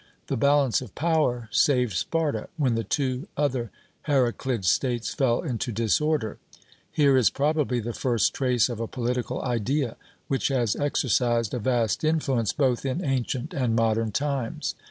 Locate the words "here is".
6.91-7.29